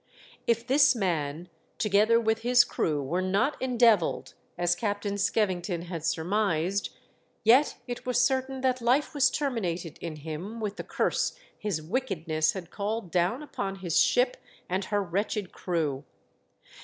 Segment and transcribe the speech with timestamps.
[0.47, 1.47] If this man,
[1.77, 6.89] together with his crew, were not endevilled, as Captain Skevington had surmised,
[7.43, 12.53] yet it was certain that life was terminated in him with the Curse his wickedness
[12.53, 14.37] had called down upon his ship
[14.67, 16.03] and her wretched crew.